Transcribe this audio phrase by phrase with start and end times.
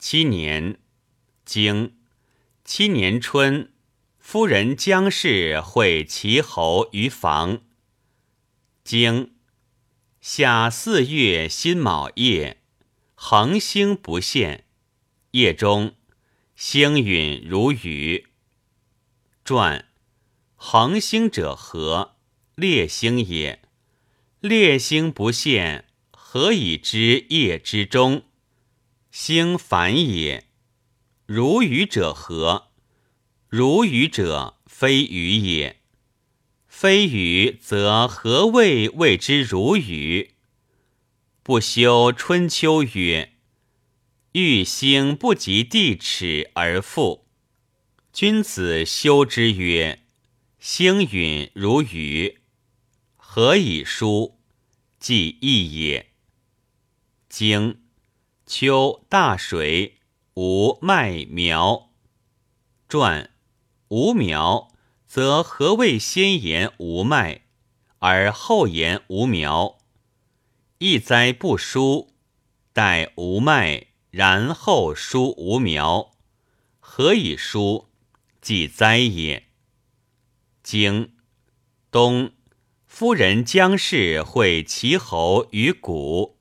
[0.00, 0.78] 七年，
[1.44, 1.94] 经
[2.64, 3.70] 七年春，
[4.18, 7.60] 夫人姜氏会齐侯于房。
[8.82, 9.34] 经
[10.22, 12.62] 夏四月辛卯夜，
[13.14, 14.64] 恒星不现。
[15.32, 15.94] 夜中，
[16.56, 18.28] 星陨如雨。
[19.44, 19.86] 传
[20.56, 22.16] 恒星者何？
[22.54, 23.60] 列星也。
[24.40, 28.24] 列星不现，何以知夜之中？
[29.22, 30.46] 星反也。
[31.26, 32.70] 如雨者何？
[33.50, 35.82] 如雨者非雨也。
[36.66, 40.36] 非雨则何谓谓之如雨？
[41.42, 43.34] 不修春秋曰
[44.32, 47.26] ：“欲星不及地尺而复。”
[48.14, 50.02] 君子修之曰
[50.58, 52.38] ：“星陨如雨，
[53.18, 54.40] 何以书？
[54.98, 56.12] 即义也。”
[57.28, 57.82] 经。
[58.52, 60.00] 秋大水，
[60.34, 61.90] 无麦苗。
[62.88, 63.30] 传
[63.86, 64.72] 无苗，
[65.06, 67.42] 则何谓先言无麦，
[68.00, 69.78] 而后言无苗？
[70.78, 72.12] 一哉不书，
[72.72, 76.10] 待无麦，然后书无苗，
[76.80, 77.86] 何以书？
[78.40, 79.46] 即哉也。
[80.64, 81.12] 经
[81.92, 82.32] 冬，
[82.88, 86.39] 夫人姜氏会齐侯于谷。